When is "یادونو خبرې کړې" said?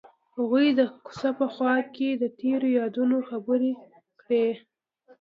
2.79-4.47